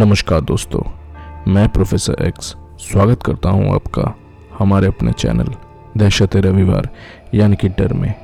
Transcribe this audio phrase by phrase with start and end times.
[0.00, 0.80] नमस्कार दोस्तों,
[1.52, 2.46] मैं प्रोफेसर एक्स
[2.80, 4.14] स्वागत करता हूँ आपका
[4.58, 5.48] हमारे अपने चैनल
[5.96, 6.88] दहशत रविवार,
[7.34, 8.14] यानी कि डर में,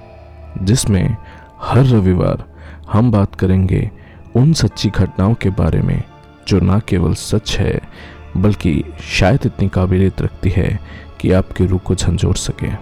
[0.62, 1.16] जिसमें
[1.60, 2.44] हर रविवार
[2.92, 3.90] हम बात करेंगे
[4.36, 6.02] उन सच्ची घटनाओं के बारे में
[6.48, 7.80] जो ना केवल सच है,
[8.36, 10.80] बल्कि शायद इतनी काबिलियत रखती है
[11.20, 12.72] कि आपके रूह को झंझोड़ सके।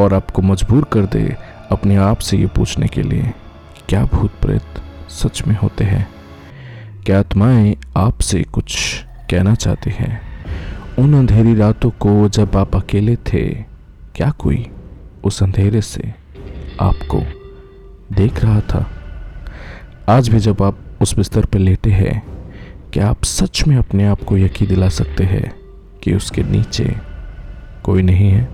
[0.00, 1.36] और आपको मजबूर कर दे
[1.70, 3.32] अपने आप से ये पूछने के लिए,
[3.88, 6.08] क्या भूत प्रेत सच में होते हैं?
[7.06, 10.20] क्या आत्माएँ आपसे कुछ कहना चाहती हैं?
[10.98, 13.48] उन अंधेरी रातों को जब आप अकेले थे,
[14.14, 14.66] क्या कोई
[15.24, 16.14] उस अंधेरे से
[16.80, 17.22] आपको
[18.16, 18.90] देख रहा था?
[20.08, 22.22] आज भी जब आप उस बिस्तर पर लेटे हैं,
[22.92, 25.54] क्या आप सच में अपने आप को यकीन दिला सकते हैं
[26.02, 26.96] कि उसके नीचे
[27.84, 28.48] कोई नहीं है।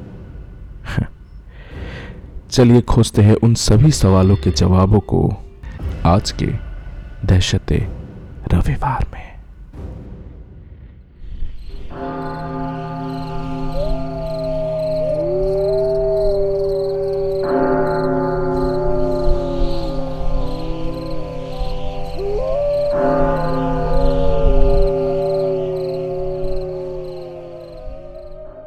[2.51, 5.37] चलिए खोजते हैं उन सभी सवालों के जवाबों को
[6.05, 6.47] आज के
[7.27, 7.95] दहशत।
[8.53, 9.29] रविवार में।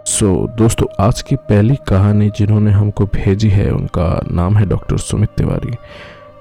[0.05, 4.97] सो so, दोस्तों आज की पहली कहानी जिन्होंने हमको भेजी है उनका नाम है डॉक्टर
[4.97, 5.75] सुमित तिवारी।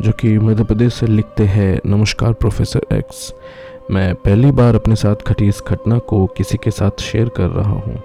[0.00, 3.32] जो कि मध्य प्रदेश से लिखते हैं, नमस्कार प्रोफेसर एक्स
[3.90, 7.70] मैं पहली बार अपने साथ घटी इस घटना को किसी के साथ शेयर कर रहा
[7.70, 8.02] हूँ।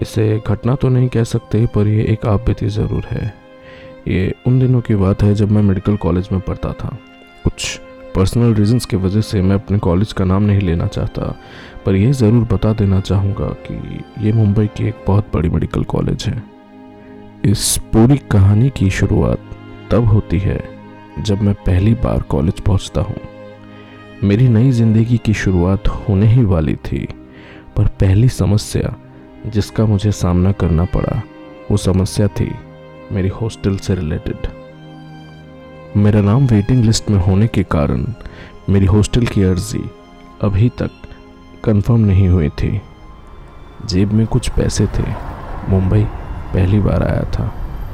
[0.00, 3.32] इसे घटना तो नहीं कह सकते, पर यह एक आपबीती ज़रूर है।
[4.08, 6.96] ये उन दिनों की बात है जब मैं मेडिकल कॉलेज में पढ़ता था।
[7.44, 7.78] कुछ
[8.14, 11.34] पर्सनल रीजंस की वजह से मैं अपने कॉलेज का नाम नहीं लेना चाहता,
[11.86, 16.24] पर यह ज़रूर बता देना चाहूँगा कि ये मुंबई की एक बहुत बड़ी मेडिकल कॉलेज
[16.24, 16.42] है।
[17.44, 19.48] इस पूरी कहानी की शुरुआत
[19.90, 20.79] तब होती है
[21.20, 23.16] जब मैं पहली बार कॉलेज पहुँचता हूँ।
[24.24, 27.06] मेरी नई ज़िंदगी की शुरुआत होने ही वाली थी,
[27.76, 28.94] पर पहली समस्या
[29.46, 31.20] जिसका मुझे सामना करना पड़ा,
[31.70, 32.50] वो समस्या थी
[33.12, 34.46] मेरी हॉस्टल से रिलेटेड।
[35.96, 38.04] मेरा नाम वेटिंग लिस्ट में होने के कारण
[38.68, 39.82] मेरी हॉस्टल की अर्जी
[40.42, 40.90] अभी तक
[41.64, 42.80] कंफर्म नहीं हुई थी।
[43.86, 45.08] जेब में कुछ पैसे थे।
[45.68, 46.04] मुंबई
[46.54, 47.52] पहली बार आया था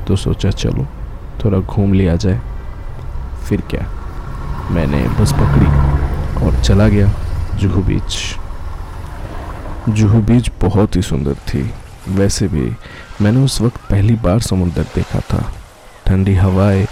[0.08, 0.86] तो सोचा चलो,
[1.44, 2.40] थोड़ा घूम लिया जाए।
[3.48, 3.86] फिर क्या?
[4.70, 5.66] मैंने बस पकड़ी
[6.46, 7.10] और चला गया
[7.54, 8.18] जुहू बीच।
[9.88, 11.70] जुहू बीच बहुत ही सुंदर थी।
[12.08, 12.72] वैसे भी
[13.22, 15.52] मैंने उस वक्त पहली बार समुद्र देखा था।
[16.06, 16.86] ठंडी हवाएँ,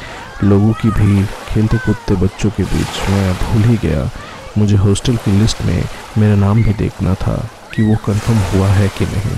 [0.45, 4.11] लोगों की भीड़ खेलते कूदते बच्चों के बीच मैं भूल ही गया।
[4.59, 5.85] मुझे हॉस्टल की लिस्ट में
[6.19, 9.37] मेरा नाम भी देखना था कि वो कंफर्म हुआ है कि नहीं।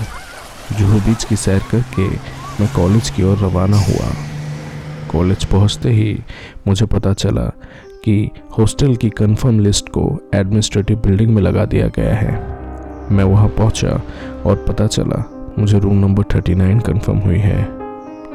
[0.77, 2.07] जुहू बीच की सैर करके
[2.59, 4.11] मैं कॉलेज की ओर रवाना हुआ।
[5.11, 6.19] कॉलेज पहुँचते ही
[6.67, 7.45] मुझे पता चला
[8.03, 12.57] कि हॉस्टल की कंफर्म लिस्ट को एडमिनिस्ट्रेटिव बिल्डिंग में लगा दिया गया है।
[13.11, 14.01] मैं वहाँ पहुँचा
[14.45, 15.23] और पता चला
[15.59, 17.63] मुझे room number thirty nine confirm हुई है।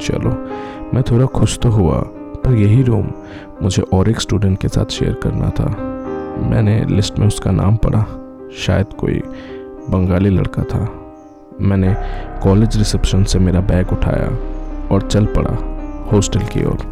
[0.01, 0.29] चलो,
[0.93, 1.99] मैं थोड़ा खुश तो हुआ,
[2.45, 3.11] पर यही रूम
[3.61, 5.65] मुझे और एक स्टूडेंट के साथ शेयर करना था।
[6.49, 8.05] मैंने लिस्ट में उसका नाम पढ़ा,
[8.57, 9.21] शायद कोई
[9.89, 10.87] बंगाली लड़का था।
[11.61, 11.95] मैंने
[12.43, 14.27] कॉलेज रिसेप्शन से मेरा बैग उठाया
[14.91, 15.72] और चल पड़ा।
[16.13, 16.91] हॉस्टल की ओर।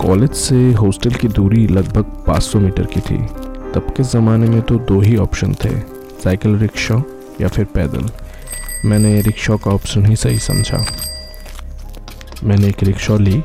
[0.00, 3.18] कॉलेज से हॉस्टल की दूरी लगभग 500 मीटर की थी।
[3.72, 5.78] तब के ज़माने में तो दो ही ऑप्शन थे
[6.24, 7.02] साइकिल रिक्शा
[7.40, 8.08] या फिर पैदल।
[8.84, 10.84] मैंने रिक्शा का ऑप्शन ही सही समझा।
[12.44, 13.42] मैंने एक रिक्शा ली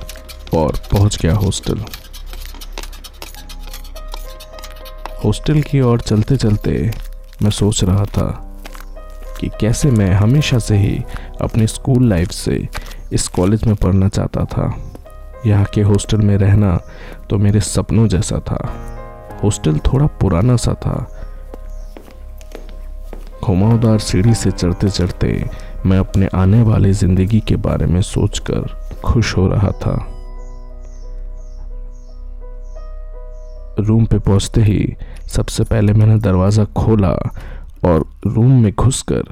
[0.54, 1.84] और पहुँच गया हॉस्टल
[5.26, 6.92] हॉस्टल की ओर चलते चलते
[7.42, 8.51] मैं सोच रहा था
[9.42, 11.02] कि कैसे मैं हमेशा से ही
[11.42, 12.68] अपनी स्कूल लाइफ से
[13.14, 14.74] इस कॉलेज में पढ़ना चाहता था।
[15.46, 16.78] यहाँ के हॉस्टल में रहना
[17.30, 18.60] तो मेरे सपनों जैसा था।
[19.44, 20.96] हॉस्टल थोड़ा पुराना सा था।
[23.44, 25.50] घुमावदार सीढ़ी से चढ़ते चढ़ते
[25.86, 28.68] मैं अपने आने वाली ज़िंदगी के बारे में सोचकर
[29.06, 29.96] खुश हो रहा था।
[33.80, 34.96] रूम पे पहुँचते ही
[35.28, 37.16] सबसे पहले मैंने दरवाज़ा खोला
[37.84, 39.24] और रूम में घुसकर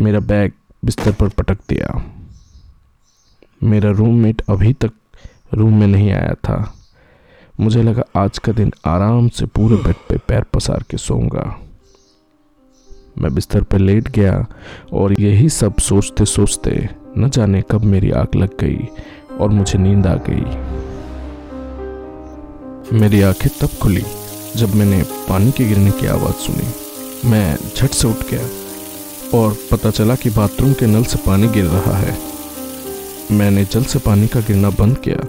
[0.00, 0.52] मेरा बैग
[0.84, 2.04] बिस्तर पर पटक दिया।
[3.62, 4.92] मेरा रूममेट अभी तक
[5.54, 6.74] रूम में नहीं आया था।
[7.60, 11.60] मुझे लगा आज का दिन आराम से पूरे बेड पे पैर पसार के सोऊँगा।
[13.18, 14.46] मैं बिस्तर पर लेट गया
[14.92, 16.88] और यही सब सोचते सोचते
[17.18, 18.88] न जाने कब मेरी आग लग गई
[19.40, 20.72] और मुझे नींद आ गई।
[22.98, 24.02] मेरी आँखें तब खुली
[24.56, 26.91] जब मैंने पानी के गिरने की आवाज़ सुनी।
[27.24, 31.64] मैं झट से उठ गया और पता चला कि बाथरूम के नल से पानी गिर
[31.64, 32.16] रहा है।
[33.30, 35.26] मैंने जल से पानी का गिरना बंद किया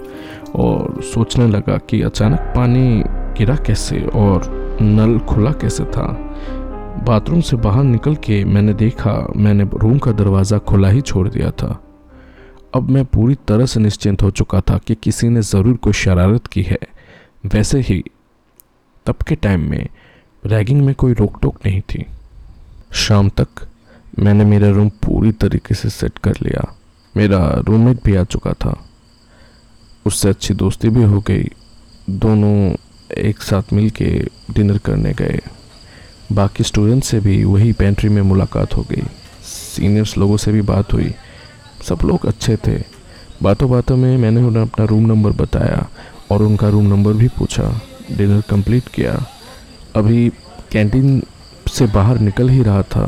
[0.54, 3.02] और सोचने लगा कि अचानक पानी
[3.38, 4.50] गिरा कैसे और
[4.82, 6.06] नल खुला कैसे था।
[7.06, 11.50] बाथरूम से बाहर निकल के मैंने देखा, मैंने रूम का दरवाज़ा खुला ही छोड़ दिया
[11.50, 11.80] था।
[12.74, 16.46] अब मैं पूरी तरह से निश्चिंत हो चुका था कि किसी ने ज़रूर कोई शरारत
[16.46, 16.78] की है।
[17.46, 18.02] वैसे ही,
[19.06, 19.88] तब के टाइम में
[20.46, 22.06] रैगिंग में कोई रोक टोक नहीं थी।
[22.92, 23.48] शाम तक
[24.18, 26.76] मैंने मेरा रूम पूरी तरीके से सेट कर लिया।
[27.16, 28.84] मेरा रूममेट भी आ चुका था।
[30.06, 31.44] उससे अच्छी दोस्ती भी हो गई।
[32.10, 32.76] दोनों
[33.18, 35.40] एक साथ मिल के डिनर करने गए।
[36.32, 39.02] बाकी स्टूडेंट से भी वही पेंट्री में मुलाकात हो गई।
[39.42, 41.14] सीनियर्स लोगों से भी बात हुई।
[41.82, 42.84] सब लोग अच्छे थे।
[43.42, 45.88] बातों बातों में मैंने उन्हें अपना रूम नंबर बताया
[46.30, 47.80] और उनका रूम नंबर भी पूछा।
[48.12, 49.26] डिनर कंप्लीट किया।
[49.96, 50.28] अभी
[50.72, 51.22] कैंटीन
[51.68, 53.06] से बाहर निकल ही रहा था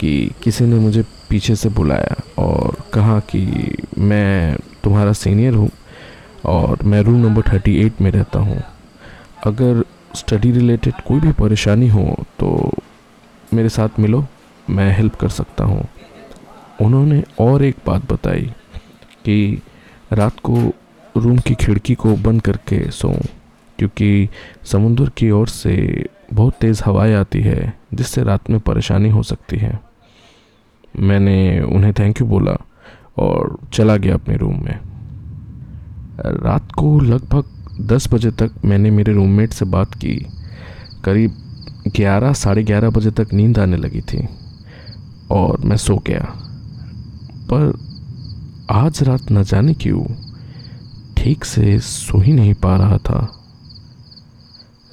[0.00, 0.10] कि
[0.42, 5.70] किसी ने मुझे पीछे से बुलाया और कहा कि मैं तुम्हारा सीनियर हूँ
[6.44, 8.62] और मैं रूम नंबर थर्टी एट में रहता हूँ।
[9.46, 9.84] अगर
[10.16, 12.04] स्टडी रिलेटेड कोई भी परेशानी हो
[12.40, 12.72] तो
[13.54, 14.24] मेरे साथ मिलो,
[14.70, 15.86] मैं हेल्प कर सकता हूँ।
[16.80, 18.50] उन्होंने और एक बात बताई
[19.24, 19.62] कि
[20.12, 20.56] रात को
[21.14, 23.22] रूम की खिड़की को बंद करके सोऊं।
[23.78, 24.28] क्योंकि
[24.64, 29.56] समुद्र की ओर से बहुत तेज़ हवाएँ आती है, जिससे रात में परेशानी हो सकती
[29.56, 29.80] है।
[30.98, 32.66] मैंने उन्हें थैंक यू बोला
[33.18, 34.78] और चला गया अपने रूम में।
[36.20, 37.44] रात को लगभग
[37.80, 40.26] दस बजे तक मैंने मेरे रूममेट से बात की।
[41.04, 41.30] करीब
[41.96, 44.28] ग्यारह, साढ़े ग्यारह बजे तक नींद आने लगी थी
[45.30, 46.32] और मैं सो गया।
[47.52, 47.78] पर
[48.70, 50.04] आज रात न जाने क्यों
[51.16, 53.41] ठीक से सो ही नहीं पा रहा था।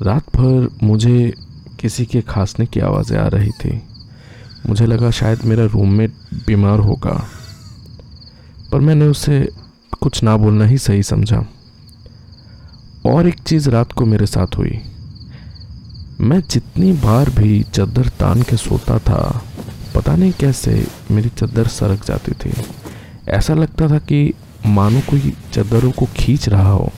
[0.02, 1.34] रात भर मुझे
[1.80, 3.82] किसी के खांसने की आवाज़ें आ रही थी?
[4.68, 7.28] मुझे लगा शायद मेरा रूममेट बीमार होगा।
[8.72, 9.50] पर मैंने उसे
[10.02, 11.46] कुछ ना बोलना ही सही समझा।
[13.06, 14.82] और एक चीज़ रात को मेरे साथ हुई।
[16.22, 19.44] मैं जितनी बार भी चद्दर तान के सोता था,
[19.96, 22.54] पता नहीं कैसे मेरी चद्दर सरक जाती थी।
[23.28, 24.34] ऐसा लगता था कि
[24.66, 26.92] मानो कोई चद्दरों को खींच रहा हो।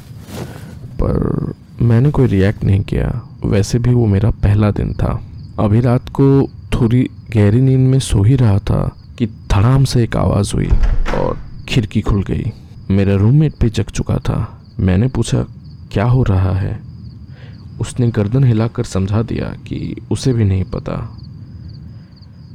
[1.03, 5.21] पर मैंने कोई रिएक्ट नहीं किया। वैसे भी वो मेरा पहला दिन था।
[5.59, 10.15] अभी रात को थोड़ी गहरी नींद में सो ही रहा था कि धड़ाम से एक
[10.15, 10.67] आवाज़ हुई
[11.17, 12.43] और खिड़की खुल गई।
[12.91, 15.45] मेरा रूममेट भी जग चुका था। मैंने पूछा,
[15.91, 16.79] क्या हो रहा है?
[17.81, 21.17] उसने गर्दन हिलाकर समझा दिया कि उसे भी नहीं पता।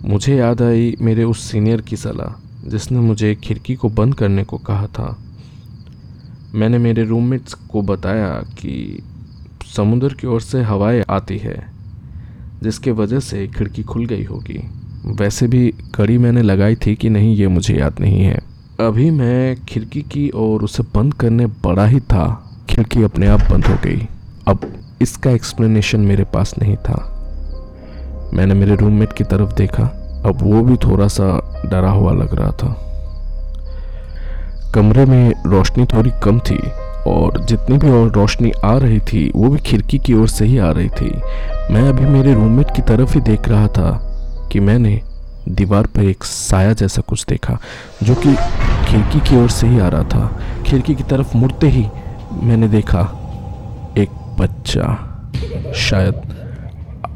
[0.04, 4.58] मुझे याद आई मेरे उस सीनियर की सलाह, जिसने मुझे खिड़की को बंद करने को
[4.58, 5.18] कहा था।
[6.54, 9.02] मैंने मेरे रूममेट्स को बताया कि
[9.76, 11.66] समुद्र की ओर से हवाएँ आती है,
[12.62, 14.70] जिसके वजह से खिड़की खुल गई होगी।
[15.06, 18.38] वैसे भी कड़ी मैंने लगाई थी कि नहीं, ये मुझे याद नहीं है।
[18.80, 23.64] अभी मैं खिड़की की और उसे बंद करने बड़ा ही था। खिड़की अपने आप बंद
[23.64, 24.08] हो गई।
[24.48, 24.58] अब
[25.02, 27.12] इसका एक्सप्लेनेशन मेरे पास नहीं था।
[28.34, 29.84] मैंने मेरे रूममेट की तरफ़ देखा।
[30.26, 31.26] अब वो भी थोड़ा सा
[31.66, 32.82] डरा हुआ लग रहा था।
[34.74, 36.58] कमरे में रोशनी थोड़ी कम थी।
[37.06, 40.58] और जितनी भी और रोशनी आ रही थी, वो भी खिड़की की ओर से ही
[40.58, 41.10] आ रही थी।
[41.74, 43.90] मैं अभी मेरे रूममेट की तरफ़ ही देख रहा था
[44.52, 45.00] कि मैंने
[45.48, 47.58] दीवार पर एक साया जैसा कुछ देखा,
[48.02, 48.34] जो कि
[48.86, 50.26] खिड़की की ओर से ही आ रहा था।
[50.66, 51.86] खिड़की की तरफ़ मुड़ते ही
[52.42, 53.00] मैंने देखा
[53.98, 54.86] एक बच्चा,
[55.74, 56.20] शायद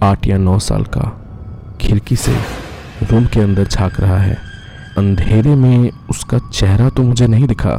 [0.02, 1.10] आठ या नौ साल का,
[1.80, 2.32] खिड़की से
[3.02, 4.38] रूम के अंदर झाँक रहा है।
[4.98, 7.74] अंधेरे में उसका चेहरा तो मुझे नहीं दिखा,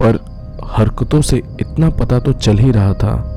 [0.00, 0.33] पर
[0.76, 3.30] हरकतों से इतना पता तो चल ही रहा था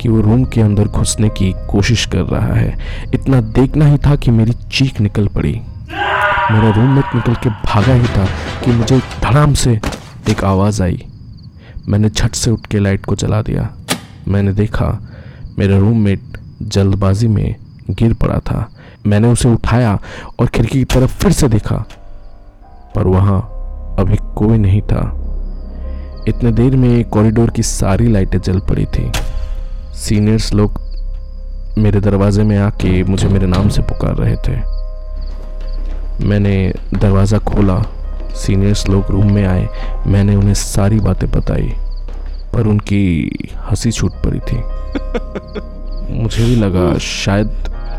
[0.00, 2.78] कि वो रूम के अंदर घुसने की कोशिश कर रहा है।
[3.14, 5.60] इतना देखना ही था कि मेरी चीख निकल पड़ी।
[6.50, 8.26] मेरा रूम रूममेट निकल के भागा ही था
[8.64, 9.80] कि मुझे धड़ाम से
[10.30, 11.06] एक आवाज़ आई।
[11.88, 13.68] मैंने झट से उठ के लाइट को जला दिया।
[14.28, 14.98] मैंने देखा
[15.58, 16.20] मेरा रूममेट
[16.62, 17.56] जल्दबाजी में
[17.90, 18.70] गिर पड़ा था।
[19.06, 19.98] मैंने उसे उठाया
[20.40, 21.84] और खिड़की की तरफ़ फिर से देखा,
[22.94, 23.40] पर वहाँ
[23.98, 25.25] अभी कोई नहीं था।
[26.28, 29.12] इतने देर में कॉरिडोर की सारी लाइटें जल पड़ी थी।
[29.94, 30.80] सीनियर्स लोग
[31.78, 34.56] मेरे दरवाजे में आके मुझे मेरे नाम से पुकार रहे थे।
[36.26, 37.82] मैंने दरवाज़ा खोला।
[38.34, 39.68] सीनियर्स लोग रूम में आए।
[40.06, 41.72] मैंने उन्हें सारी बातें बताई
[42.54, 44.56] पर उनकी हँसी छूट पड़ी थी।
[46.22, 47.50] मुझे भी लगा शायद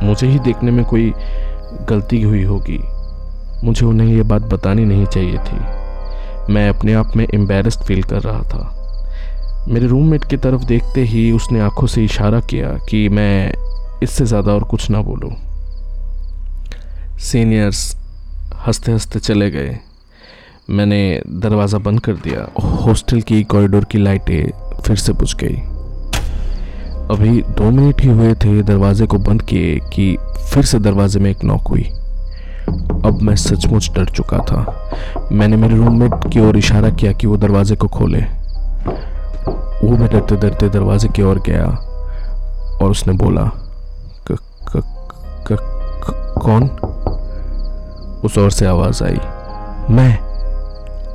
[0.03, 1.13] मुझे ही देखने में कोई
[1.89, 2.79] गलती हुई होगी।
[3.63, 5.76] मुझे उन्हें ये बात बतानी नहीं चाहिए थी।
[6.49, 11.31] मैं अपने आप में एम्बेरस्ड फील कर रहा था। मेरे रूममेट की तरफ़ देखते ही
[11.31, 13.53] उसने आँखों से इशारा किया कि मैं
[14.03, 15.31] इससे ज़्यादा और कुछ ना बोलूँ।
[17.19, 17.95] सीनियर्स
[18.67, 19.77] हँसते हँसते चले गए।
[20.69, 25.55] मैंने दरवाज़ा बंद कर दिया। हॉस्टल की कॉरिडोर की लाइटें फिर से बुझ गई।
[27.11, 30.17] अभी दो मिनट ही हुए थे दरवाजे को बंद किए कि
[30.53, 31.89] फिर से दरवाजे में एक नॉक हुई।
[32.67, 34.89] अब मैं सचमुच डर चुका था।
[35.31, 38.19] मैंने मेरे रूममेट की ओर इशारा किया कि वो दरवाजे को खोले।
[39.83, 41.65] वो मैं डरते डरते दरवाजे की ओर गया
[42.81, 43.43] और उसने बोला
[44.27, 44.81] क, क,
[45.47, 45.57] क,
[46.03, 46.63] क, कौन?
[48.25, 49.19] उस ओर से आवाज़ आई
[49.89, 50.17] मैं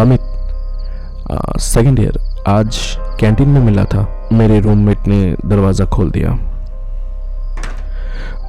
[0.01, 0.21] अमित।
[1.61, 2.19] सेकंड ईयर
[2.49, 2.79] आज
[3.21, 6.52] कैंटीन में मिला था। मेरे रूममेट ने दरवाज़ा खोल दिया।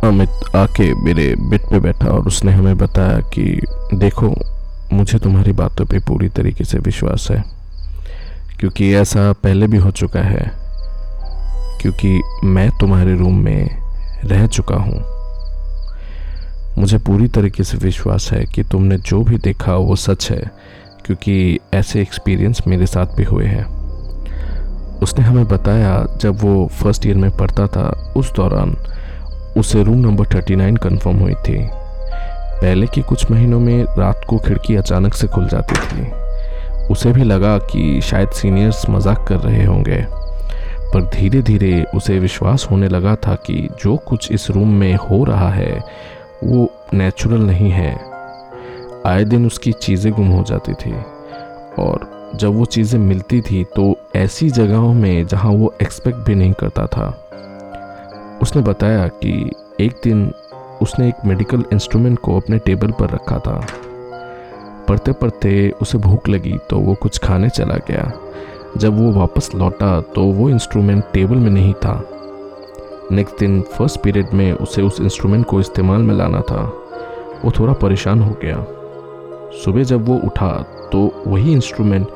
[0.04, 3.44] अमित आके मेरे बेड पे बैठा और उसने हमें बताया कि
[3.94, 4.34] देखो,
[4.94, 7.44] मुझे तुम्हारी बातों पे पूरी तरीके से विश्वास है,
[8.60, 10.52] क्योंकि ऐसा पहले भी हो चुका है,
[11.82, 13.70] क्योंकि मैं तुम्हारे रूम में
[14.26, 15.00] रह चुका हूँ।
[16.78, 20.52] मुझे पूरी तरीके से विश्वास है कि तुमने जो भी देखा वो सच है,
[21.06, 23.66] क्योंकि ऐसे एक्सपीरियंस मेरे साथ भी हुए हैं।
[25.00, 28.76] उसने हमें बताया, जब वो फ़र्स्ट ईयर में पढ़ता था, उस दौरान
[29.58, 31.70] उसे room number thirty nine confirm हुई थी।
[32.62, 36.12] पहले के कुछ महीनों में रात को खिड़की अचानक से खुल जाती थी।
[36.88, 40.06] उसे भी लगा कि शायद सीनियर्स मज़ाक कर रहे होंगे।
[40.94, 45.24] पर धीरे धीरे उसे विश्वास होने लगा था कि जो कुछ इस रूम में हो
[45.24, 45.80] रहा है,
[46.44, 48.00] वो नेचुरल नहीं है।
[49.08, 50.94] आए दिन उसकी चीज़ें गुम हो जाती थी।
[51.80, 56.54] और जब वो चीज़ें मिलती थी तो ऐसी जगहों में जहाँ वो एक्सपेक्ट भी नहीं
[56.54, 57.23] करता था।
[58.44, 60.32] उसने बताया कि एक दिन
[60.82, 63.66] उसने एक मेडिकल इंस्ट्रूमेंट को अपने टेबल पर रखा था।
[64.88, 68.12] पढ़ते पढ़ते उसे भूख लगी तो वो कुछ खाने चला गया।
[68.78, 71.94] जब वो वापस लौटा तो वो इंस्ट्रूमेंट टेबल में नहीं था।
[73.12, 76.62] नेक्स्ट दिन फ़र्स्ट पीरियड में उसे उस इंस्ट्रूमेंट को इस्तेमाल में लाना था।
[77.46, 78.66] वो थोड़ा परेशान हो गया।
[79.64, 80.52] सुबह जब वो उठा
[80.92, 82.08] तो वही इंस्ट्रूमेंट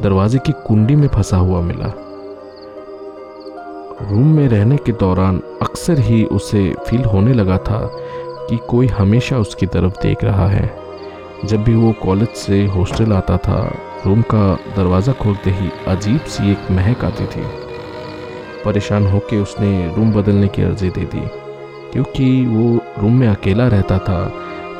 [0.00, 1.92] दरवाजे की कुंडी में फंसा हुआ मिला।
[4.02, 7.78] रूम में रहने के दौरान अक्सर ही उसे फील होने लगा था
[8.48, 10.70] कि कोई हमेशा उसकी तरफ़ देख रहा है।
[11.44, 13.58] जब भी वो कॉलेज से हॉस्टल आता था,
[14.06, 17.42] रूम का दरवाज़ा खोलते ही अजीब सी एक महक आती थी।
[18.64, 21.26] परेशान होकर उसने रूम बदलने की अर्जी दे दी।
[21.92, 24.24] क्योंकि वो रूम में अकेला रहता था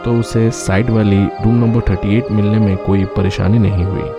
[0.05, 4.11] तो उसे साइड वाली रूम नंबर 38 मिलने में कोई परेशानी नहीं हुई।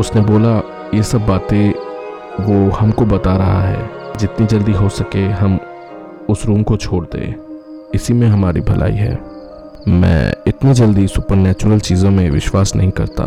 [0.00, 0.60] उसने बोला,
[0.94, 1.91] ये सब बातें
[2.40, 5.60] वो हमको बता रहा है, जितनी जल्दी हो सके हम
[6.28, 7.34] उस रूम को छोड़ दें।
[7.94, 9.18] इसी में हमारी भलाई है।
[9.88, 13.24] मैं इतनी जल्दी सुपर चीज़ों में विश्वास नहीं करता।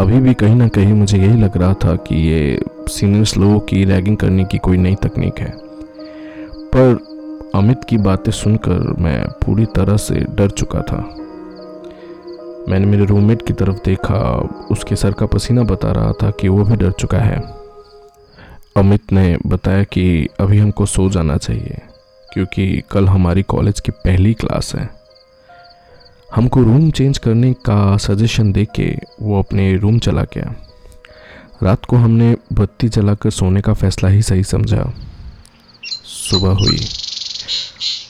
[0.00, 3.84] अभी भी कहीं ना कहीं मुझे यही लग रहा था कि ये सीनियर्स लोगों की
[3.84, 5.54] रैगिंग करने की कोई नई तकनीक है।
[6.74, 6.98] पर
[7.54, 11.14] अमित की बातें सुनकर मैं पूरी तरह से डर चुका था।
[12.68, 16.64] मैंने मेरे रूममेट की तरफ़ देखा, उसके सर का पसीना बता रहा था कि वो
[16.64, 17.59] भी डर चुका है।
[18.76, 21.80] अमित ने बताया कि अभी हमको सो जाना चाहिए,
[22.32, 24.88] क्योंकि कल हमारी कॉलेज की पहली क्लास है।
[26.34, 28.88] हमको रूम चेंज करने का सजेशन दे के
[29.20, 30.54] वो अपने रूम चला गया।
[31.62, 34.92] रात को हमने बत्ती जलाकर सोने का फैसला ही सही समझा।
[36.04, 36.78] सुबह हुई,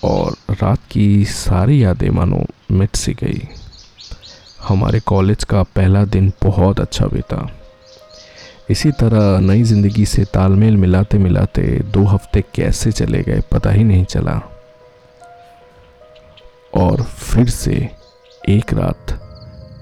[0.05, 3.49] और रात की सारी यादें मानो मिट सी गई।
[4.69, 7.49] हमारे कॉलेज का पहला दिन बहुत अच्छा बीता।
[8.71, 11.63] इसी तरह नई ज़िंदगी से तालमेल मिलाते मिलाते
[11.93, 14.41] दो हफ़्ते कैसे चले गए पता ही नहीं चला।
[16.75, 17.89] और फिर से
[18.49, 19.19] एक रात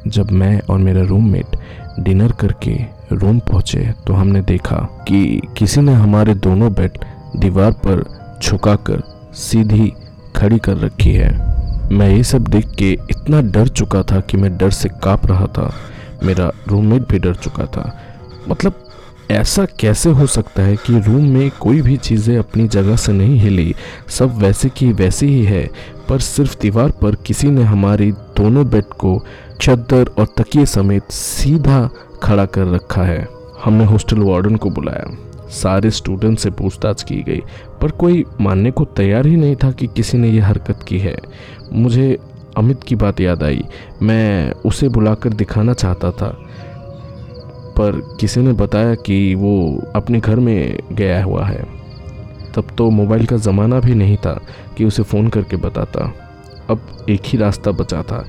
[0.06, 1.56] जब मैं और मेरा रूममेट
[2.00, 2.76] डिनर करके
[3.12, 4.76] रूम पहुँचे तो हमने देखा
[5.08, 6.98] कि किसी ने हमारे दोनों बेड
[7.36, 8.04] दीवार पर
[8.42, 9.02] झुकाकर
[9.36, 9.92] सीधी
[10.36, 11.30] खड़ी कर रखी है।
[11.92, 15.46] मैं ये सब देख के इतना डर चुका था कि मैं डर से काँप रहा
[15.48, 15.72] था।
[16.24, 17.90] मेरा रूममेट भी डर चुका था।
[18.48, 18.84] मतलब
[19.30, 23.38] ऐसा कैसे हो सकता है कि रूम में कोई भी चीज़ें अपनी जगह से नहीं
[23.38, 23.74] हिली?
[24.08, 25.70] सब वैसे की वैसी ही है,
[26.08, 29.24] पर सिर्फ़ दीवार पर किसी ने हमारी दोनों बेड को
[29.60, 31.90] चद्दर और तकिए समेत सीधा
[32.22, 33.28] खड़ा कर रखा है।
[33.64, 35.16] हमने हॉस्टल वार्डन को बुलाया।
[35.48, 37.42] सारे स्टूडेंट से पूछताछ की गई,
[37.80, 41.16] पर कोई मानने को तैयार ही नहीं था कि किसी ने यह हरकत की है।
[41.72, 42.18] मुझे
[42.56, 43.62] अमित की बात याद आई।
[44.02, 46.44] मैं उसे बुलाकर दिखाना चाहता था।
[47.78, 51.66] पर किसी ने बताया कि वो अपने घर में गया हुआ है।
[52.54, 54.40] तब तो मोबाइल का ज़माना भी नहीं था
[54.76, 56.14] कि उसे फ़ोन करके बताता।
[56.70, 58.26] अब एक ही रास्ता बचा था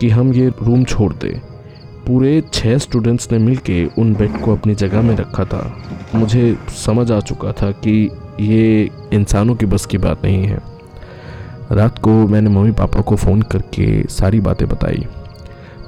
[0.00, 1.40] कि हम ये रूम छोड़ दें।
[2.06, 5.76] पूरे छः स्टूडेंट्स ने मिलके उन बेड को अपनी जगह में रखा था।
[6.14, 10.58] मुझे समझ आ चुका था कि ये इंसानों की बस की बात नहीं है।
[11.72, 15.06] रात को मैंने मम्मी पापा को फ़ोन करके सारी बातें बताई।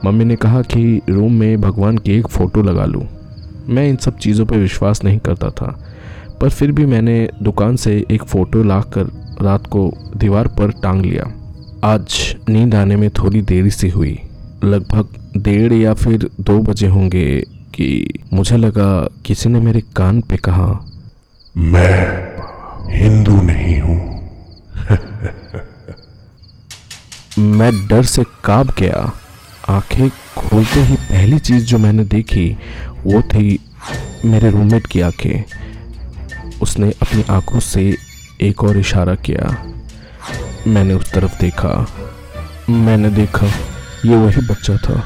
[0.04, 3.08] मम्मी ने कहा कि रूम में भगवान की एक फ़ोटो लगा लूँ।
[3.68, 5.80] मैं इन सब चीज़ों पर विश्वास नहीं करता था
[6.40, 11.04] पर फिर भी मैंने दुकान से एक फ़ोटो ला कर रात को दीवार पर टांग
[11.04, 11.32] लिया।
[11.84, 14.20] आज नींद आने में थोड़ी देरी सी हुई।
[14.64, 17.44] लगभग डेढ़ या फिर दो बजे होंगे
[17.74, 20.86] कि मुझे लगा किसी ने मेरे कान पे कहा
[21.56, 22.34] मैं
[22.90, 24.20] हिंदू नहीं हूँ।
[27.38, 29.12] मैं डर से काँप गया।
[29.68, 32.56] आँखें खोलते ही पहली चीज़ जो मैंने देखी,
[33.04, 33.58] वो थी
[34.24, 35.44] मेरे रूममेट की आँखें।
[36.62, 37.96] उसने अपनी आँखों से
[38.40, 39.66] एक और इशारा किया।
[40.66, 41.88] मैंने उस तरफ़ देखा।
[42.70, 43.46] मैंने देखा,
[44.06, 45.04] ये वही बच्चा था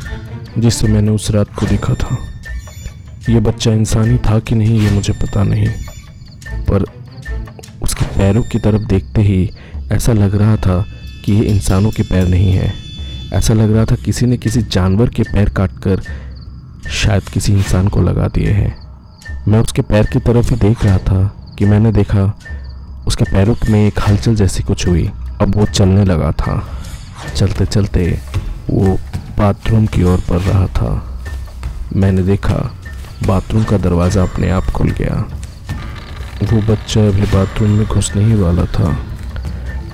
[0.58, 2.18] जिससे मैंने उस रात को देखा था।
[3.28, 5.68] ये बच्चा इंसानी था कि नहीं, ये मुझे पता नहीं।
[6.64, 6.84] पर
[7.82, 9.50] उसके पैरों की तरफ़ देखते ही
[9.92, 10.86] ऐसा लग रहा था
[11.24, 12.87] कि ये इंसानों के पैर नहीं है।
[13.32, 16.02] ऐसा लग रहा था किसी ने किसी जानवर के पैर काटकर
[16.90, 18.76] शायद किसी इंसान को लगा दिए हैं।
[19.48, 22.38] मैं उसके पैर की तरफ़ ही देख रहा था कि मैंने देखा
[23.06, 25.10] उसके पैरों में एक हलचल जैसी कुछ हुई।
[25.42, 26.80] अब वो चलने लगा था।
[27.36, 28.18] चलते चलते
[28.70, 28.98] वो
[29.38, 31.20] बाथरूम की ओर बढ़ रहा था।
[31.96, 32.74] मैंने देखा
[33.26, 35.24] बाथरूम का दरवाज़ा अपने आप खुल गया।
[36.52, 38.96] वो बच्चा अभी बाथरूम में घुसने ही वाला था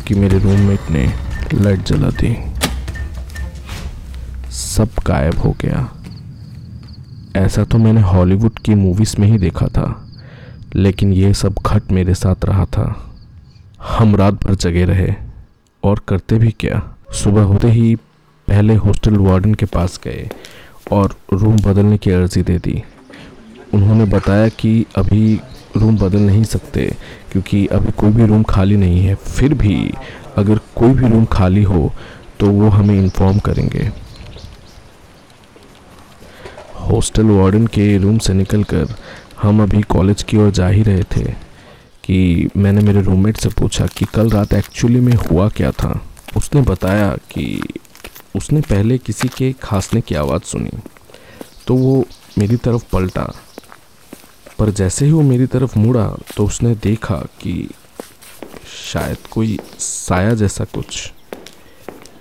[0.07, 1.13] कि मेरे रूममेट ने
[1.55, 2.54] लाइट जला दी।
[4.55, 5.89] सब गायब हो गया।
[7.37, 9.87] ऐसा तो मैंने हॉलीवुड की मूवीज़ में ही देखा था,
[10.77, 12.85] लेकिन ये सब घट मेरे साथ रहा था।
[13.89, 15.15] हम रात भर जगे रहे,
[15.83, 16.83] और करते भी क्या?
[17.13, 17.95] सुबह होते ही
[18.49, 20.29] पहले हॉस्टल वार्डन के पास गए,
[20.93, 22.83] और रूम बदलने की अर्ज़ी दे दी।
[23.75, 25.41] उन्होंने बताया कि अभी
[25.77, 26.87] रूम बदल नहीं सकते,
[27.33, 29.93] क्योंकि अभी कोई भी रूम खाली नहीं है। फिर भी
[30.37, 31.93] अगर कोई भी रूम खाली हो
[32.41, 33.91] तो वो हमें इन्फॉर्म करेंगे।
[36.91, 38.95] हॉस्टल वार्डन के रूम से निकलकर
[39.43, 41.25] हम अभी कॉलेज की ओर जा ही रहे थे
[42.05, 46.61] कि मैंने मेरे रूममेट से पूछा कि कल रात एक्चुअली में हुआ क्या था। उसने
[46.61, 47.63] बताया कि
[48.37, 50.71] उसने पहले किसी के खांसने की आवाज़ सुनी।
[51.67, 52.05] तो वो
[52.39, 53.33] मेरी तरफ़ पलटा।
[54.59, 56.07] पर जैसे ही वो मेरी तरफ़ मुड़ा
[56.37, 57.71] तो उसने देखा कि
[58.93, 61.13] शायद कोई साया जैसा कुछ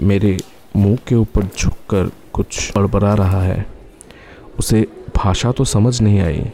[0.02, 0.38] मेरे
[0.76, 3.73] मुँह के ऊपर झुककर कुछ बड़बड़ा रहा है।
[4.60, 4.86] उसे
[5.16, 6.46] भाषा तो समझ नहीं आई।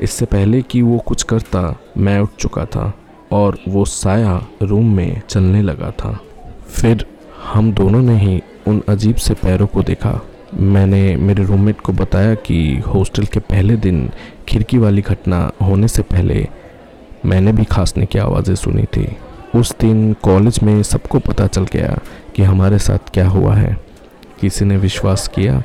[0.00, 2.92] इससे पहले कि वो कुछ करता, मैं उठ चुका था
[3.32, 6.18] और वो साया रूम में चलने लगा था।
[6.68, 7.06] फिर
[7.44, 10.20] हम दोनों ने ही उन अजीब से पैरों को देखा।
[10.54, 14.10] मैंने मेरे रूममेट को बताया कि हॉस्टल के पहले दिन
[14.48, 16.46] खिड़की वाली घटना होने से पहले
[17.26, 19.06] मैंने भी खांसने की आवाज़ें सुनी थी।
[19.54, 21.98] उस दिन कॉलेज में सबको पता चल गया
[22.36, 23.76] कि हमारे साथ क्या हुआ है।
[24.40, 25.62] किसी ने विश्वास किया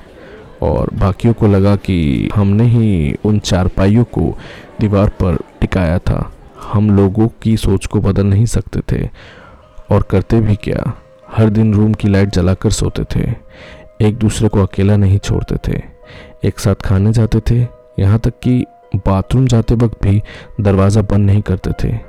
[0.62, 4.38] और बाकियों को लगा कि हमने ही उन चारपाइयों को
[4.80, 6.32] दीवार पर टिकाया था।
[6.64, 9.10] हम लोगों की सोच को बदल नहीं सकते थे।
[9.92, 10.94] और करते भी क्या?
[11.36, 13.36] हर दिन रूम की लाइट जलाकर सोते थे।
[14.02, 15.82] एक दूसरे को अकेला नहीं छोड़ते थे।
[16.44, 17.68] एक साथ खाने जाते थे।
[18.00, 18.66] यहाँ तक कि
[18.96, 20.24] बाथरूम जाते वक्त भी
[20.62, 22.00] दरवाज़ा बंद नहीं करते थे।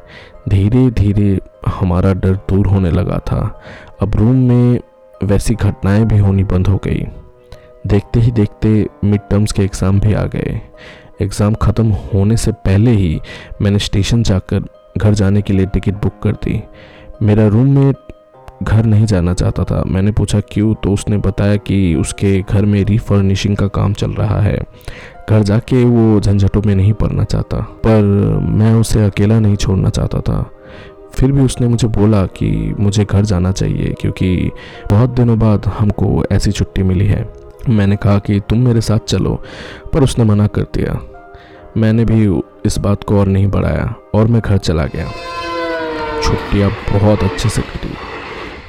[0.49, 3.63] धीरे धीरे हमारा डर दूर होने लगा था।
[4.03, 4.81] अब रूम में
[5.25, 7.07] वैसी घटनाएँ भी होनी बंद हो गई।
[7.87, 8.69] देखते ही देखते
[9.05, 10.61] मिड टर्म्स के एग्ज़ाम भी आ गए।
[11.23, 13.21] एग्ज़ाम ख़त्म होने से पहले ही
[13.63, 14.65] मैंने स्टेशन जाकर
[14.99, 16.63] घर जाने के लिए टिकट बुक कर दी।
[17.23, 17.93] मेरा रूम में
[18.63, 20.75] घर नहीं जाना चाहता था। मैंने पूछा, क्यों?
[20.75, 24.59] तो उसने बताया कि उसके घर में रीफर्निशिंग का काम चल रहा है।
[25.31, 28.03] घर जाके वो झंझटों में नहीं पड़ना चाहता, पर
[28.51, 30.43] मैं उसे अकेला नहीं छोड़ना चाहता था।
[31.15, 34.51] फिर भी उसने मुझे बोला कि मुझे घर जाना चाहिए, क्योंकि
[34.91, 37.23] बहुत दिनों बाद हमको ऐसी छुट्टी मिली है।
[37.69, 39.35] मैंने कहा कि तुम मेरे साथ चलो,
[39.95, 41.01] पर उसने मना कर दिया।
[41.77, 45.11] मैंने भी इस बात को और नहीं बढ़ाया और मैं घर चला गया।
[46.23, 47.95] छुट्टियाँ बहुत अच्छे से कटी।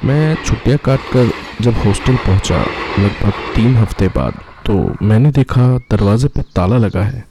[0.06, 2.58] मैं छुट्टियाँ काट कर जब हॉस्टल पहुँचा
[2.98, 7.24] लगभग तीन हफ़्ते बाद तो मैंने देखा दरवाजे पर ताला लगा है।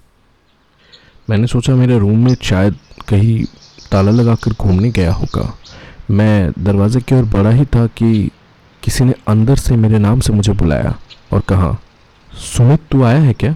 [1.29, 2.75] मैंने सोचा मेरे रूम में शायद
[3.09, 3.43] कहीं
[3.91, 5.53] ताला लगा कर घूमने गया होगा।
[6.11, 8.29] मैं दरवाजे की ओर बढ़ा ही था कि
[8.83, 10.97] किसी ने अंदर से मेरे नाम से मुझे बुलाया।
[11.33, 11.77] और कहा,
[12.33, 13.55] सुमित, तू आया है क्या?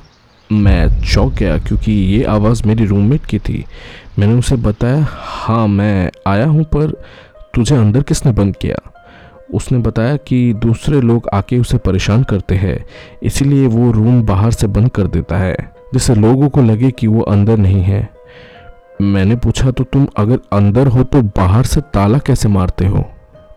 [0.51, 3.65] मैं चौंक गया, क्योंकि ये आवाज़ मेरी रूममेट की थी।
[4.19, 7.03] मैंने उसे बताया हाँ मैं आया हूँ, पर
[7.55, 8.91] तुझे अंदर किसने बंद किया?
[9.53, 12.86] उसने बताया कि दूसरे लोग आके उसे परेशान करते हैं,
[13.23, 15.55] इसीलिए वो रूम बाहर से बंद कर देता है,
[15.93, 18.09] जिससे लोगों को लगे कि वो अंदर नहीं है।
[19.01, 23.03] मैंने पूछा तो तुम अगर अंदर हो तो बाहर से ताला कैसे मारते हो?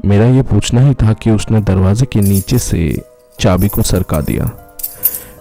[0.05, 3.03] मेरा ये पूछना ही था कि उसने दरवाजे के नीचे से
[3.41, 4.51] चाबी को सरका दिया।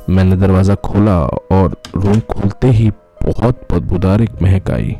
[0.10, 1.20] मैंने दरवाज़ा खोला
[1.52, 2.90] और रूम खोलते ही
[3.24, 4.98] बहुत बदबूदार एक महक आई।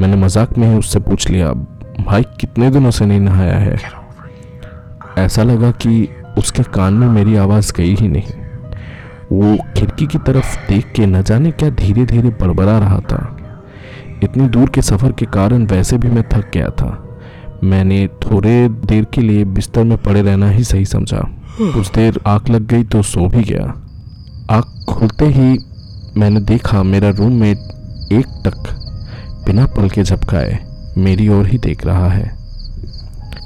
[0.00, 1.52] मैंने मज़ाक में ही उससे पूछ लिया,
[2.04, 3.78] भाई, कितने दिनों से नहीं नहाया है?
[5.18, 6.08] ऐसा लगा कि
[6.38, 8.42] उसके कान में मेरी आवाज़ गई ही नहीं।
[9.32, 13.36] वो खिड़की की तरफ़ देख के न जाने क्या धीरे धीरे बड़बड़ा रहा था।
[14.22, 17.18] इतनी दूर के सफ़र के कारण वैसे भी मैं थक गया था।
[17.64, 22.48] मैंने थोड़े देर के लिए बिस्तर में पड़े रहना ही सही समझा। कुछ देर आँख
[22.50, 23.64] लग गई तो सो भी गया।
[24.50, 25.58] आँख खुलते ही
[26.16, 28.68] मैंने देखा मेरा रूममेट एक टक
[29.46, 30.58] बिना पल के झपकाए
[30.98, 32.28] मेरी ओर ही देख रहा है।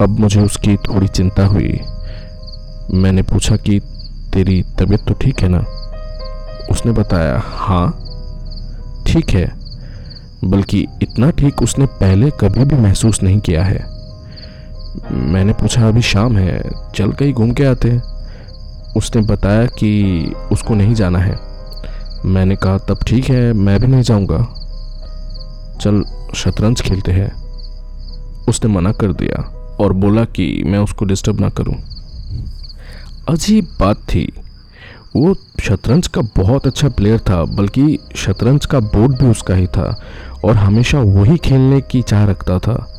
[0.03, 1.81] अब मुझे उसकी थोड़ी चिंता हुई।
[2.95, 3.79] मैंने पूछा कि
[4.33, 5.65] तेरी तबीयत तो ठीक है ना?
[6.71, 7.89] उसने बताया हाँ
[9.07, 9.47] ठीक है,
[10.45, 13.85] बल्कि इतना ठीक उसने पहले कभी भी महसूस नहीं किया है।
[15.13, 16.63] मैंने पूछा, अभी शाम है
[16.95, 18.03] चल कहीं घूम के आते हैं।
[18.97, 21.39] उसने बताया कि उसको नहीं जाना है।
[22.25, 24.39] मैंने कहा, तब ठीक है, मैं भी नहीं जाऊँगा।
[25.81, 26.05] चल,
[26.35, 27.33] शतरंज खेलते हैं।
[28.49, 29.43] उसने मना कर दिया
[29.81, 31.75] और बोला कि मैं उसको डिस्टर्ब ना करूँ।
[33.29, 34.33] अजीब बात थी।
[35.17, 40.01] वो शतरंज का बहुत अच्छा प्लेयर था, बल्कि शतरंज का बोर्ड भी उसका ही था
[40.45, 42.96] और हमेशा वही खेलने की चाह रखता था।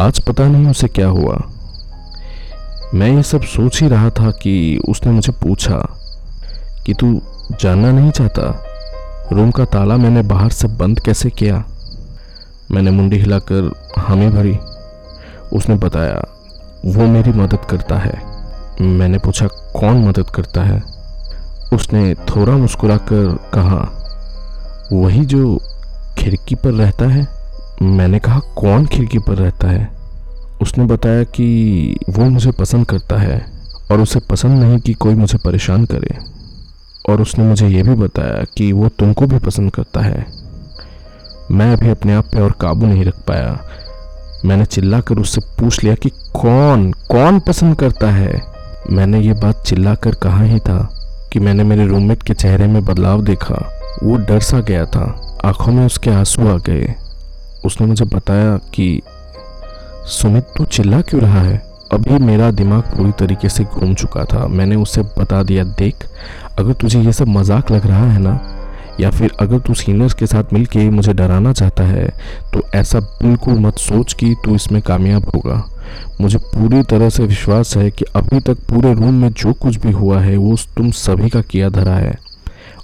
[0.00, 1.42] आज पता नहीं उसे क्या हुआ।
[2.94, 5.96] मैं ये सब सोच ही रहा था कि उसने मुझे पूछा
[6.86, 7.22] कि तू
[7.60, 8.64] जानना नहीं चाहता?
[9.32, 11.64] रूम का ताला मैंने बाहर से बंद कैसे किया?
[12.70, 14.58] मैंने मुंडी हिलाकर हामी भरी।
[15.52, 16.24] उसने बताया,
[16.84, 18.22] वो मेरी मदद करता है।
[18.80, 20.82] मैंने पूछा, कौन मदद करता है?
[21.72, 24.00] उसने थोड़ा मुस्कुराकर कहा,
[24.92, 25.58] वही जो
[26.18, 27.33] खिड़की पर रहता है।
[27.82, 29.90] मैंने कहा, कौन खिड़की पर रहता है?
[30.62, 33.46] उसने बताया कि वो मुझे पसंद करता है
[33.92, 36.18] और उसे पसंद नहीं कि कोई मुझे परेशान करे।
[37.12, 40.26] और उसने मुझे ये भी बताया कि वो तुमको भी पसंद करता है।
[41.50, 43.60] मैं अभी अपने आप पे और काबू नहीं रख पाया।
[44.44, 48.42] मैंने चिल्लाकर उससे पूछ लिया कि, कौन कौन पसंद करता है?
[48.90, 51.00] मैंने ये बात चिल्लाकर कहा ही था
[51.32, 55.72] कि मैंने मेरे रूममेट के चेहरे में बदलाव देखा। वो डर सा गया था। आँखों
[55.72, 56.94] में उसके आँसू आ गए।
[57.64, 59.00] उसने मुझे बताया कि,
[60.08, 61.56] सुमित, तू चिल्ला क्यों रहा है?
[61.92, 66.06] अभी मेरा दिमाग पूरी तरीके से घूम चुका था। मैंने उसे बता दिया, देख,
[66.58, 68.40] अगर तुझे ये सब मज़ाक लग रहा है ना,
[69.00, 72.06] या फिर अगर तू सीनियर्स के साथ मिलके मुझे डराना चाहता है
[72.52, 75.62] तो ऐसा बिल्कुल मत सोच कि तू इसमें कामयाब होगा।
[76.20, 79.92] मुझे पूरी तरह से विश्वास है कि अभी तक पूरे रूम में जो कुछ भी
[79.92, 82.14] हुआ है, वो तुम सभी का किया धरा है।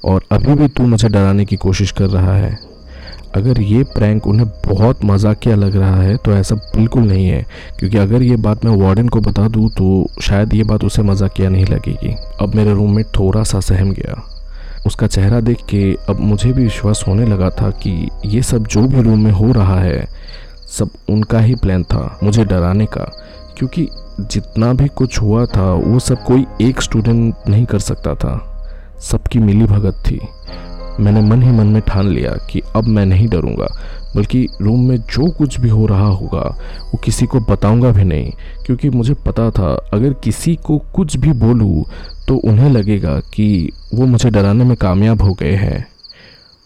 [0.05, 2.59] और अभी भी तू मुझे डराने की कोशिश कर रहा है।
[3.35, 7.47] अगर ये प्रैंक उन्हें बहुत मजाकिया लग रहा है तो ऐसा बिल्कुल नहीं है।
[7.79, 11.49] क्योंकि अगर ये बात मैं वार्डन को बता दूँ तो शायद ये बात उसे मजाकिया
[11.51, 14.23] नहीं लगेगी। अब मेरे रूम में थोड़ा सा सहम गया।
[14.87, 18.83] उसका चेहरा देख के अब मुझे भी विश्वास होने लगा था कि ये सब जो
[18.83, 20.07] भी रूम में हो रहा है,
[20.69, 23.11] सब उनका ही प्लान था, मुझे डराने का।
[23.59, 23.89] क्योंकि
[24.21, 28.47] जितना भी कुछ हुआ था, वो सब कोई एक स्टूडेंट नहीं कर सकता था।
[29.01, 30.21] सबकी मिली भगत थी।
[31.01, 33.69] मैंने मन ही मन में ठान लिया कि अब मैं नहीं डरूँगा,
[34.17, 36.43] बल्कि रूम में जो कुछ भी हो रहा होगा,
[36.85, 38.33] वो किसी को बताऊँगा भी नहीं,
[38.67, 41.85] क्योंकि मुझे पता था, अगर किसी को कुछ भी बोलूँ
[42.29, 45.87] तो उन्हें लगेगा कि वो मुझे डराने में कामयाब हो गए हैं।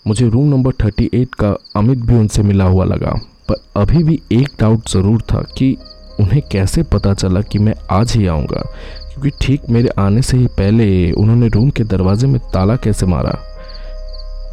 [0.07, 3.15] मुझे रूम नंबर थर्टी एट का अमित भी उनसे मिला हुआ लगा,
[3.49, 5.77] पर अभी भी एक डाउट ज़रूर था कि
[6.21, 8.61] उन्हें कैसे पता चला कि मैं आज ही आऊँगा,
[9.05, 13.39] क्योंकि ठीक मेरे आने से ही पहले उन्होंने रूम के दरवाजे में ताला कैसे मारा।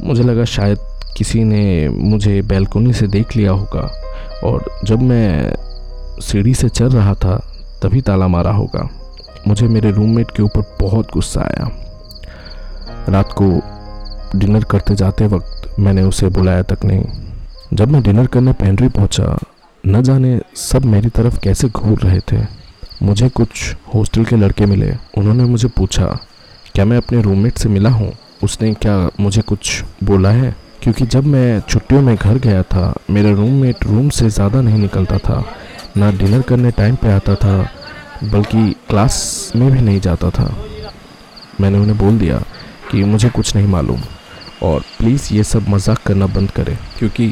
[0.03, 0.77] मुझे लगा शायद
[1.17, 3.91] किसी ने मुझे बैल्कोनी से देख लिया होगा
[4.43, 5.55] और जब मैं
[6.21, 7.37] सीढ़ी से चल रहा था,
[7.83, 8.89] तभी ताला मारा होगा।
[9.47, 11.71] मुझे मेरे रूममेट के ऊपर बहुत गुस्सा आया।
[13.09, 13.45] रात को
[14.39, 17.03] डिनर करते जाते वक्त मैंने उसे बुलाया तक नहीं।
[17.73, 19.37] जब मैं डिनर करने पेंट्री पहुँचा,
[19.87, 22.45] न जाने सब मेरी तरफ़ कैसे घूर रहे थे।
[23.03, 26.05] मुझे कुछ हॉस्टल के लड़के मिले। उन्होंने मुझे पूछा,
[26.75, 28.13] क्या मैं अपने रूममेट से मिला हूँ?
[28.43, 30.55] उसने क्या मुझे कुछ बोला है?
[30.83, 35.17] क्योंकि जब मैं छुट्टियों में घर गया था, मेरा रूममेट रूम से ज़्यादा नहीं निकलता
[35.17, 35.43] था।
[35.97, 37.69] ना डिनर करने टाइम पे आता था,
[38.23, 40.53] बल्कि क्लास में भी नहीं जाता था।
[41.61, 42.41] मैंने उन्हें बोल दिया
[42.91, 44.01] कि मुझे कुछ नहीं मालूम
[44.63, 47.27] और प्लीज़ ये सब मज़ाक करना बंद करें, क्योंकि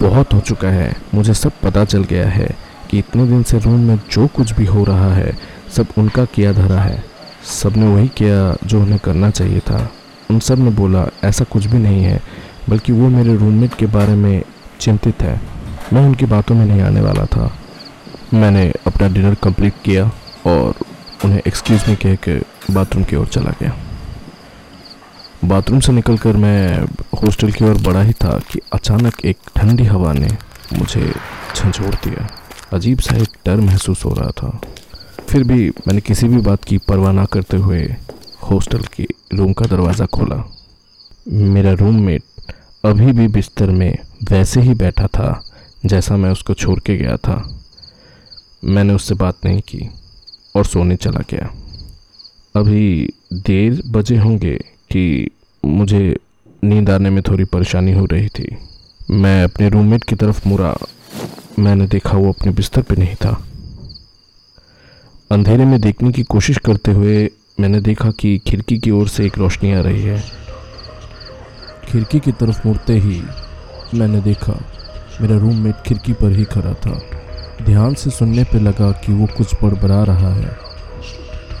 [0.00, 2.48] बहुत हो चुका है। मुझे सब पता चल गया है
[2.90, 5.36] कि इतने दिन से रूम में जो कुछ भी हो रहा है,
[5.76, 7.04] सब उनका किया धरा है।
[7.44, 9.90] सबने वही किया जो उन्हें करना चाहिए था।
[10.30, 12.20] उन सबने बोला, ऐसा कुछ भी नहीं है,
[12.68, 14.42] बल्कि वो मेरे रूममेट के बारे में
[14.80, 15.40] चिंतित है।
[15.92, 17.58] मैं उनकी बातों में नहीं आने वाला था।
[18.34, 20.10] मैंने अपना डिनर कंप्लीट किया
[20.46, 20.74] और
[21.24, 22.38] उन्हें एक्सक्यूज़ मी कह के
[22.74, 23.76] बाथरूम की ओर चला गया।
[25.44, 26.84] बाथरूम से निकलकर मैं
[27.22, 30.28] हॉस्टल की ओर बढ़ा ही था कि अचानक एक ठंडी हवा ने
[30.72, 31.12] मुझे
[31.56, 32.28] झंझोड़ दिया।
[32.72, 34.60] अजीब सा एक डर महसूस हो रहा था।
[35.28, 37.96] फिर भी मैंने किसी भी बात की परवाह ना करते हुए
[38.42, 40.52] हॉस्टल के रूम का दरवाज़ा खोला।
[41.28, 42.22] मेरा रूममेट
[42.84, 43.98] अभी भी बिस्तर में
[44.30, 45.44] वैसे ही बैठा था,
[45.86, 47.62] जैसा मैं उसको छोड़ के गया था।
[48.64, 49.90] मैंने उससे बात नहीं की
[50.56, 51.54] और सोने चला गया।
[52.56, 54.54] अभी देर बजे होंगे
[54.90, 55.30] कि
[55.64, 56.16] मुझे
[56.64, 58.56] नींद आने में थोड़ी परेशानी हो रही थी।
[59.10, 60.76] मैं अपने रूममेट की तरफ़ मुड़ा।
[61.58, 63.46] मैंने देखा वो अपने बिस्तर पे नहीं था।
[65.30, 69.38] अंधेरे में देखने की कोशिश करते हुए मैंने देखा कि खिड़की की ओर से एक
[69.38, 70.24] रोशनी आ रही है।
[71.88, 73.22] खिड़की की तरफ़ मुड़ते ही
[73.94, 74.52] मैंने देखा,
[75.20, 77.00] मेरा रूममेट खिड़की पर ही खड़ा था।
[77.62, 80.56] ध्यान से सुनने पे लगा कि वो कुछ बड़बड़ा रहा है।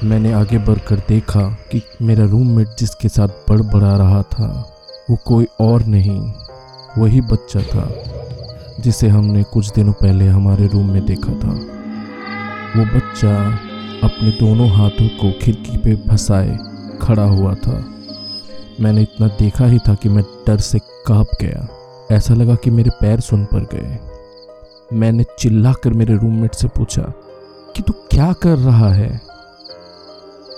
[0.04, 4.76] मैंने आगे बढ़कर देखा कि मेरा रूममेट जिसके साथ बड़बड़ा रहा था,
[5.10, 6.32] वो कोई और नहीं,
[6.98, 8.04] वही बच्चा था,
[8.80, 11.52] जिसे हमने कुछ दिनों पहले हमारे रूम में देखा था।
[12.76, 13.58] वो बच्चा
[14.04, 16.58] अपने दोनों हाथों को खिड़की पे फंसाए
[17.02, 17.84] खड़ा हुआ था।
[18.80, 21.68] मैंने इतना देखा ही था कि मैं डर से काँप गया।
[22.10, 23.98] ऐसा लगा कि मेरे पैर सुन पर गए।
[24.92, 27.02] मैंने चिल्ला कर मेरे रूममेट से पूछा
[27.76, 29.20] कि तू क्या कर रहा है?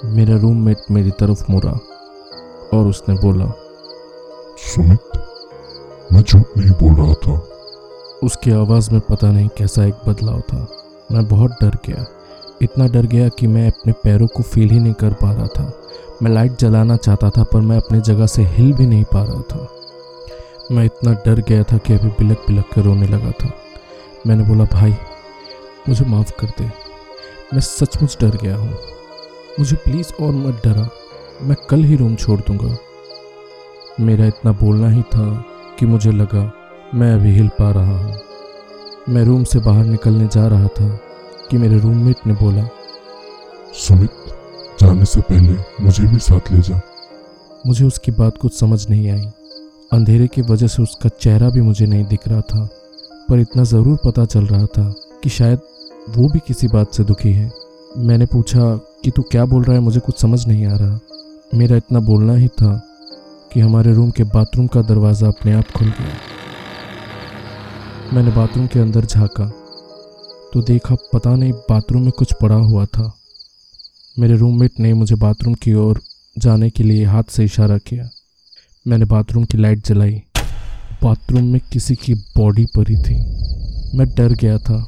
[0.05, 1.81] मेरा रूममेट मेरी तरफ़ मुड़ा
[2.75, 3.53] और उसने बोला
[4.59, 5.01] सुमित
[6.13, 7.49] मैं झूठ नहीं बोल रहा था।
[8.23, 10.69] उसकी आवाज़ में पता नहीं कैसा एक बदलाव था।
[11.13, 12.05] मैं बहुत डर गया।
[12.63, 15.83] इतना डर गया कि मैं अपने पैरों को फील ही नहीं कर पा रहा था।
[16.23, 19.43] मैं लाइट जलाना चाहता था, पर मैं अपनी जगह से हिल भी नहीं पा रहा
[19.43, 19.69] था।
[20.73, 23.51] मैं इतना डर गया था कि अभी बिलक बिलक कर रोने लगा था।
[24.27, 24.95] मैंने बोला, भाई,
[25.89, 26.65] मुझे माफ़ कर दे।
[27.55, 28.75] मैं सचमुच डर गया हूँ।
[29.59, 30.89] मुझे प्लीज़ और मत डरा।
[31.43, 32.77] मैं कल ही रूम छोड़ दूँगा।
[34.01, 35.45] मेरा इतना बोलना ही था
[35.79, 36.53] कि मुझे लगा,
[36.95, 38.15] मैं अभी हिल पा रहा हूँ।
[39.09, 41.01] मैं रूम से बाहर निकलने जा रहा था।
[41.51, 42.69] कि मेरे रूममेट ने बोला
[43.77, 44.11] सुमित
[44.81, 46.81] जाने से पहले मुझे भी साथ ले जा।
[47.67, 49.25] मुझे उसकी बात कुछ समझ नहीं आई।
[49.93, 52.69] अंधेरे की वजह से उसका चेहरा भी मुझे नहीं दिख रहा था
[53.29, 55.59] पर इतना ज़रूर पता चल रहा था कि शायद
[56.09, 57.51] वो भी किसी बात से दुखी है।
[57.99, 60.99] मैंने पूछा कि तू क्या बोल रहा है मुझे कुछ समझ नहीं आ रहा।
[61.55, 62.75] मेरा इतना बोलना ही था
[63.53, 66.17] कि हमारे रूम के बाथरूम का दरवाज़ा अपने आप खुल गया।
[68.15, 69.51] मैंने बाथरूम के अंदर झांका।
[70.53, 73.13] तो देखा पता नहीं बाथरूम में कुछ पड़ा हुआ था।
[74.19, 76.01] मेरे रूममेट ने मुझे बाथरूम की ओर
[76.39, 78.09] जाने के लिए हाथ से इशारा किया।
[78.87, 80.23] मैंने बाथरूम की लाइट जलाई।
[81.03, 83.17] बाथरूम में किसी की बॉडी पड़ी थी।
[83.99, 84.79] मैं डर गया था,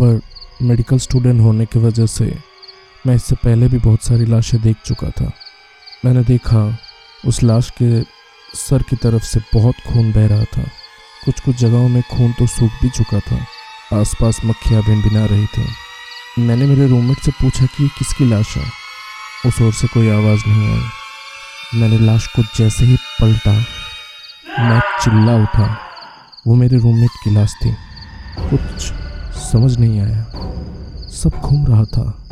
[0.00, 0.20] पर
[0.62, 2.34] मेडिकल स्टूडेंट होने की वजह से
[3.06, 5.30] मैं इससे पहले भी बहुत सारी लाशें देख चुका था।
[6.04, 6.78] मैंने देखा
[7.26, 8.02] उस लाश के
[8.54, 10.62] सर की तरफ़ से बहुत खून बह रहा था।
[11.24, 13.38] कुछ कुछ जगहों में खून तो सूख भी चुका था।
[13.94, 15.66] आसपास मक्खियाँ भिन भिना रही थी।
[16.38, 18.70] मैंने मेरे रूममेट से पूछा कि किसकी लाश है?
[19.46, 20.82] उस ओर से कोई आवाज़ नहीं आई।
[21.74, 23.52] मैंने लाश को जैसे ही पलटा
[24.58, 25.78] मैं चिल्ला उठा।
[26.46, 27.72] वो मेरे रूममेट की लाश थी।
[28.40, 28.92] कुछ
[29.38, 30.26] समझ नहीं आया।
[31.08, 32.28] सब घूम रहा था।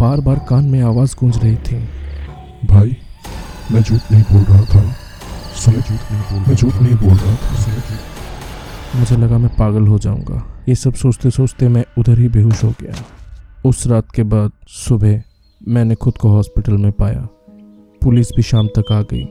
[0.00, 1.76] बार बार कान में आवाज़ गूंज रही थी।
[2.66, 2.96] भाई
[3.72, 4.96] मैं झूठ नहीं बोल रहा था।
[5.56, 7.84] सुमित झूठ नहीं बोल मैं झूठ नहीं बोल रहा था। सुमित
[8.96, 12.74] मुझे लगा मैं पागल हो जाऊँगा। ये सब सोचते सोचते मैं उधर ही बेहोश हो
[12.80, 12.94] गया।
[13.68, 15.22] उस रात के बाद सुबह
[15.68, 17.28] मैंने खुद को हॉस्पिटल में पाया।
[18.02, 19.24] पुलिस भी शाम तक आ गई।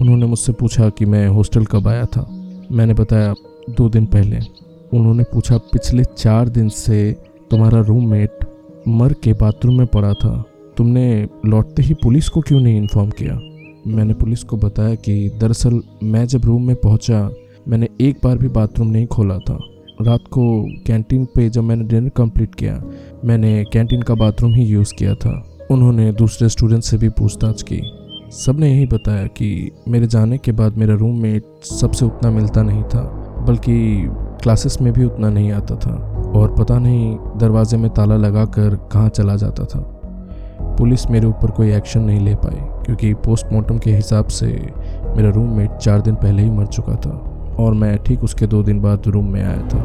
[0.00, 2.26] उन्होंने मुझसे पूछा कि मैं हॉस्टल कब आया था।
[2.72, 3.34] मैंने बताया,
[3.70, 4.38] दो दिन पहले।
[4.98, 7.16] उन्होंने पूछा, पिछले चार दिन से
[7.50, 8.38] तुम्हारा रूममेट
[8.88, 10.44] मर के बाथरूम में पड़ा था।
[10.76, 13.40] तुमने लौटते ही पुलिस को क्यों नहीं इन्फॉर्म किया?
[13.86, 17.30] मैंने पुलिस को बताया कि दरअसल मैं जब रूम में पहुँचा
[17.68, 19.58] मैंने एक बार भी बाथरूम नहीं खोला था।
[20.02, 20.42] रात को
[20.86, 22.82] कैंटीन पे जब मैंने डिनर कंप्लीट किया,
[23.24, 27.80] मैंने कैंटीन का बाथरूम ही यूज़ किया था। उन्होंने दूसरे स्टूडेंट से भी पूछताछ की।
[28.32, 33.02] सबने यही बताया कि मेरे जाने के बाद मेरा रूममेट सबसे उतना मिलता नहीं था,
[33.48, 34.06] बल्कि
[34.42, 35.94] क्लासेस में भी उतना नहीं आता था
[36.36, 39.80] और पता नहीं दरवाजे में ताला लगाकर कहाँ चला जाता था।
[40.78, 44.46] पुलिस मेरे ऊपर कोई एक्शन नहीं ले पाई, क्योंकि पोस्टमार्टम के हिसाब से
[45.16, 48.80] मेरा रूममेट चार दिन पहले ही मर चुका था। और मैं ठीक उसके दो दिन
[48.80, 49.78] बाद रूम में आया था।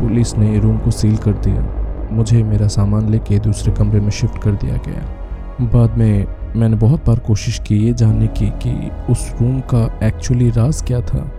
[0.00, 1.74] पुलिस ने रूम को सील कर दिया।
[2.12, 5.14] मुझे मेरा सामान लेके दूसरे कमरे में शिफ्ट कर दिया गया।
[5.60, 10.50] बाद में मैंने बहुत बार कोशिश की ये जानने की कि उस रूम का एक्चुअली
[10.50, 11.32] राज क्या था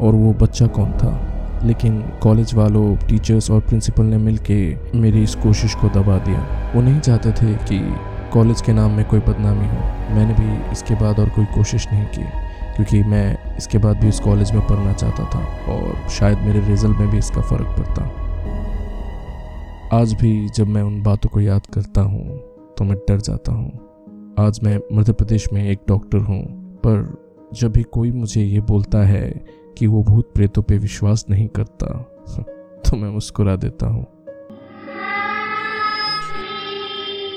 [0.00, 1.28] और वो बच्चा कौन था।
[1.64, 6.82] लेकिन कॉलेज वालों टीचर्स और प्रिंसिपल ने मिलके मेरी इस कोशिश को दबा दिया। वो
[6.82, 7.94] नहीं चाहते थे कि
[8.32, 12.04] कॉलेज के नाम में कोई बदनामी हो। मैंने भी इसके बाद और कोई कोशिश नहीं
[12.04, 12.24] की।
[12.76, 15.40] क्योंकि मैं इसके बाद भी उस कॉलेज में पढ़ना चाहता था
[15.72, 18.04] और शायद मेरे रिज़ल्ट में भी इसका फ़र्क पड़ता।
[19.92, 22.38] आज भी जब मैं उन बातों को याद करता हूँ
[22.78, 23.70] तो मैं डर जाता हूँ।
[24.38, 26.42] आज मैं मध्य प्रदेश में एक डॉक्टर हूँ,
[26.78, 29.28] पर जब भी कोई मुझे ये बोलता है
[29.78, 31.86] कि वो भूत प्रेतों पे विश्वास नहीं करता
[32.82, 34.06] तो मैं मुस्कुरा देता हूँ।